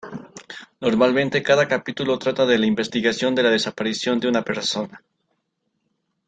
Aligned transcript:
Normalmente 0.79 1.43
cada 1.43 1.67
capítulo 1.67 2.17
trata 2.17 2.47
de 2.47 2.57
la 2.57 2.65
investigación 2.65 3.35
de 3.35 3.43
la 3.43 3.51
desaparición 3.51 4.19
de 4.19 4.29
una 4.29 4.41
persona. 4.41 5.03